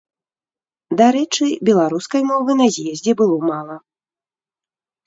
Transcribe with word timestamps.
Дарэчы, 1.01 1.45
беларускай 1.71 2.21
мовы 2.31 2.51
на 2.63 2.67
з'ездзе 2.79 3.11
было 3.21 3.35
мала. 3.49 3.75